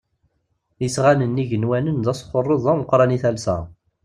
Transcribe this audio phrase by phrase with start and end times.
[0.85, 3.57] Isɣanen igenwanen d asxurreḍ ameqqran i talsa.